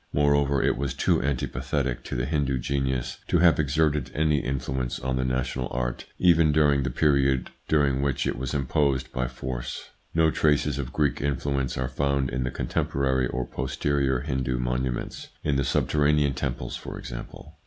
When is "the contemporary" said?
12.43-13.27